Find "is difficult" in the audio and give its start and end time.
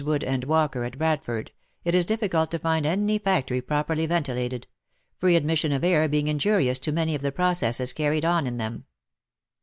1.93-2.49